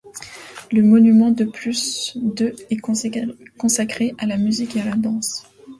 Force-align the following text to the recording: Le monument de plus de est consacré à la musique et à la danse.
Le 0.71 0.81
monument 0.81 1.29
de 1.29 1.45
plus 1.45 2.13
de 2.15 2.55
est 2.71 2.77
consacré 3.57 4.15
à 4.17 4.25
la 4.25 4.37
musique 4.37 4.75
et 4.75 4.81
à 4.81 4.85
la 4.85 4.95
danse. 4.95 5.45